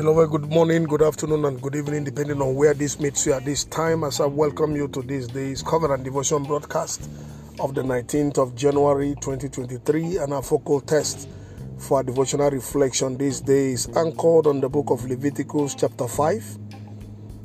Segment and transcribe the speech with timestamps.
[0.00, 3.44] Beloved, good morning, good afternoon, and good evening, depending on where this meets you at
[3.44, 4.02] this time.
[4.02, 7.10] As I welcome you to this day's Covenant Devotion broadcast
[7.58, 11.28] of the 19th of January 2023, and our focal test
[11.76, 16.58] for our devotional reflection this day is anchored on the book of Leviticus, chapter 5,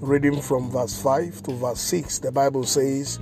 [0.00, 2.20] reading from verse 5 to verse 6.
[2.20, 3.18] The Bible says,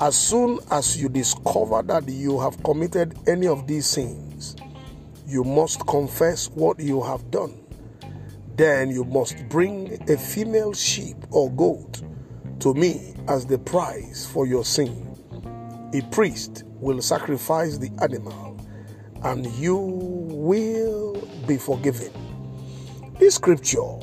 [0.00, 4.56] As soon as you discover that you have committed any of these sins,
[5.26, 7.61] you must confess what you have done
[8.56, 12.02] then you must bring a female sheep or goat
[12.60, 15.08] to me as the price for your sin.
[15.94, 18.56] A priest will sacrifice the animal,
[19.22, 22.12] and you will be forgiven.
[23.18, 23.98] This scripture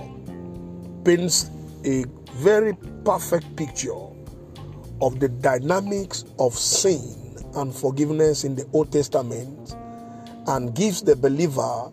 [1.03, 1.49] paints
[1.85, 3.93] a very perfect picture
[5.01, 9.75] of the dynamics of sin and forgiveness in the Old Testament
[10.47, 11.91] and gives the believer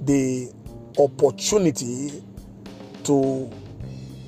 [0.00, 0.50] the
[0.98, 2.22] opportunity
[3.04, 3.50] to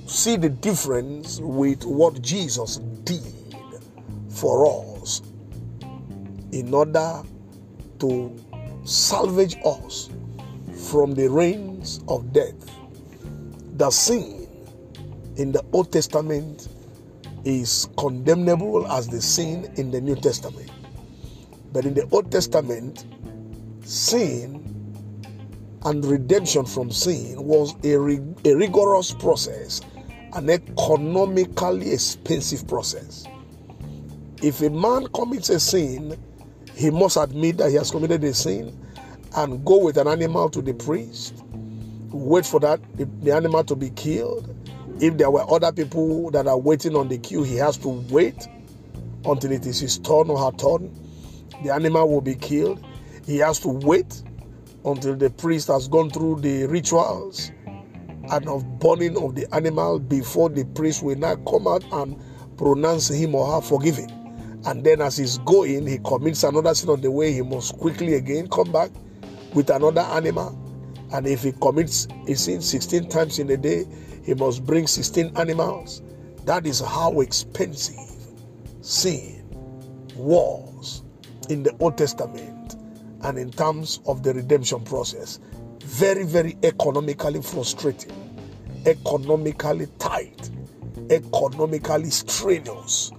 [0.06, 3.22] see the difference with what Jesus did
[4.30, 5.22] for us
[6.52, 7.22] in order
[7.98, 8.36] to
[8.84, 10.10] salvage us
[10.90, 12.54] from the reigns of death.
[13.76, 14.46] The sin
[15.36, 16.68] in the Old Testament
[17.44, 20.70] is condemnable as the sin in the New Testament.
[21.72, 23.04] But in the Old Testament,
[23.82, 24.75] sin
[25.86, 27.94] and redemption from sin was a,
[28.48, 29.80] a rigorous process,
[30.32, 33.24] an economically expensive process.
[34.42, 36.18] If a man commits a sin,
[36.74, 38.76] he must admit that he has committed a sin
[39.36, 41.44] and go with an animal to the priest,
[42.10, 42.80] wait for that
[43.22, 44.52] the animal to be killed.
[45.00, 48.48] If there were other people that are waiting on the queue, he has to wait
[49.24, 50.92] until it is his turn or her turn.
[51.62, 52.84] The animal will be killed.
[53.24, 54.22] He has to wait
[54.86, 57.50] until the priest has gone through the rituals
[58.30, 62.16] and of burning of the animal before the priest will now come out and
[62.56, 64.10] pronounce him or her forgiven.
[64.64, 68.14] And then as he's going, he commits another sin on the way, he must quickly
[68.14, 68.90] again come back
[69.54, 70.58] with another animal.
[71.12, 73.84] And if he commits a sin 16 times in a day,
[74.24, 76.02] he must bring 16 animals.
[76.44, 77.94] That is how expensive
[78.80, 79.44] sin
[80.16, 81.02] was
[81.48, 82.76] in the Old Testament
[83.26, 85.40] and in terms of the redemption process.
[85.80, 88.12] Very, very economically frustrating,
[88.86, 90.48] economically tight,
[91.10, 93.10] economically strenuous.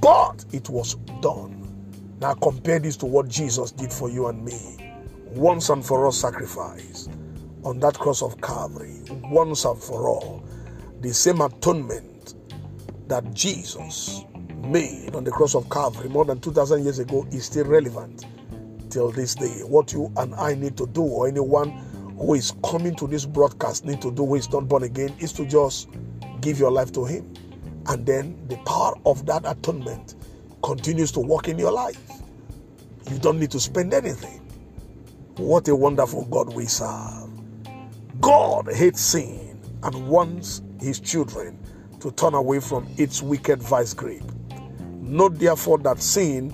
[0.00, 1.54] But it was done.
[2.20, 4.92] Now compare this to what Jesus did for you and me.
[5.26, 7.08] Once and for all sacrifice
[7.64, 8.96] on that cross of Calvary,
[9.30, 10.42] once and for all.
[11.00, 12.34] The same atonement
[13.06, 14.24] that Jesus
[14.64, 18.24] made on the cross of Calvary more than 2,000 years ago is still relevant
[18.90, 19.60] till this day.
[19.64, 21.70] What you and I need to do, or anyone
[22.18, 25.32] who is coming to this broadcast need to do who is not born again, is
[25.34, 25.88] to just
[26.40, 27.32] give your life to Him.
[27.86, 30.14] And then the power of that atonement
[30.62, 32.00] continues to work in your life.
[33.10, 34.40] You don't need to spend anything.
[35.36, 37.30] What a wonderful God we serve.
[38.20, 41.58] God hates sin and wants His children
[42.00, 44.22] to turn away from its wicked vice grip.
[45.00, 46.52] Note therefore that sin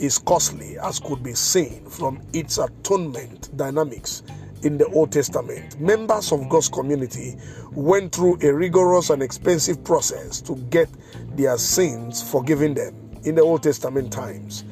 [0.00, 4.22] is costly, as could be seen from its atonement dynamics
[4.62, 5.80] in the Old Testament.
[5.80, 7.36] Members of God's community
[7.72, 10.88] went through a rigorous and expensive process to get
[11.36, 12.94] their sins forgiven them
[13.24, 14.64] in the Old Testament times.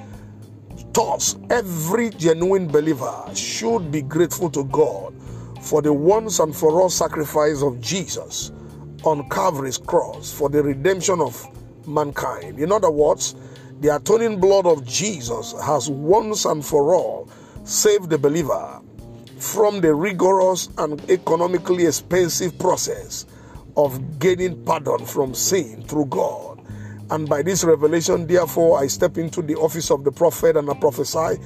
[0.92, 5.14] Thus, every genuine believer should be grateful to God
[5.62, 8.52] for the once and for all sacrifice of Jesus
[9.04, 11.46] on Calvary's cross for the redemption of
[11.86, 12.58] mankind.
[12.58, 13.34] In other words,
[13.80, 17.28] the atoning blood of Jesus has once and for all
[17.64, 18.80] saved the believer
[19.38, 23.26] from the rigorous and economically expensive process
[23.76, 26.60] of gaining pardon from sin through God.
[27.10, 30.74] And by this revelation, therefore, I step into the office of the prophet and I
[30.74, 31.40] prophesy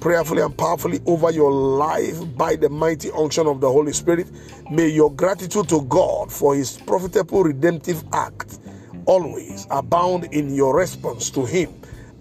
[0.00, 4.26] prayerfully and powerfully over your life by the mighty unction of the Holy Spirit.
[4.70, 8.58] May your gratitude to God for his profitable redemptive act
[9.06, 11.72] always abound in your response to Him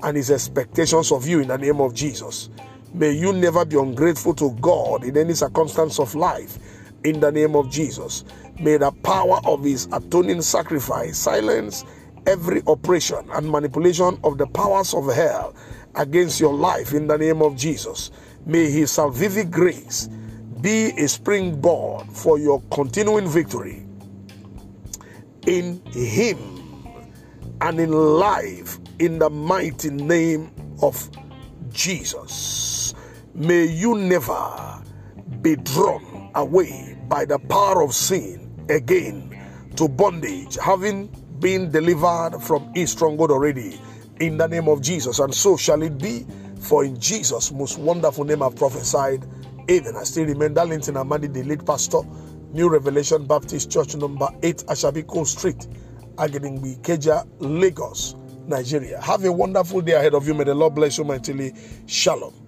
[0.04, 2.50] and His expectations of you in the name of Jesus.
[2.94, 6.58] May you never be ungrateful to God in any circumstance of life
[7.04, 8.24] in the name of Jesus.
[8.60, 11.84] May the power of His atoning sacrifice silence
[12.26, 15.54] every oppression and manipulation of the powers of hell
[15.96, 18.12] against your life in the name of Jesus.
[18.46, 20.08] May His salvific grace
[20.62, 23.86] be a springboard for your continuing victory
[25.46, 26.55] in Him
[27.62, 31.10] and in life in the mighty name of
[31.72, 32.94] Jesus.
[33.34, 34.82] May you never
[35.42, 39.32] be drawn away by the power of sin again
[39.76, 41.08] to bondage, having
[41.40, 43.80] been delivered from his stronghold already
[44.20, 45.20] in the name of Jesus.
[45.20, 46.26] And so shall it be,
[46.62, 49.26] for in Jesus' most wonderful name I've prophesied.
[49.70, 49.96] Amen.
[49.96, 52.02] I still remain Darlington Amadi, the lead pastor,
[52.54, 55.68] New Revelation Baptist Church number 8, Ashabiko Street,
[56.18, 58.16] Agidingbi, Keja, Lagos,
[58.48, 59.02] Nigeria.
[59.02, 60.36] Have a wonderful day ahead of you.
[60.36, 61.54] May the Lord bless you mightily.
[61.88, 62.45] Shalom.